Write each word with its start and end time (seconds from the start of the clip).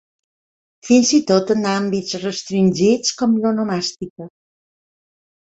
Fins 0.87 1.11
i 1.17 1.19
tot 1.31 1.53
en 1.55 1.67
àmbits 1.73 2.15
restringits 2.23 3.13
com 3.21 3.37
l'onomàstica. 3.45 4.29